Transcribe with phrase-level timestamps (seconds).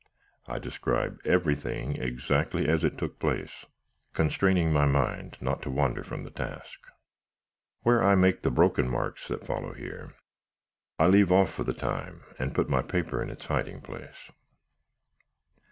[0.47, 3.67] I describe everything exactly as it took place,
[4.13, 6.79] constraining my mind not to wander from the task.
[7.83, 10.15] Where I make the broken marks that follow here,
[10.97, 14.31] I leave off for the time, and put my paper in its hiding place....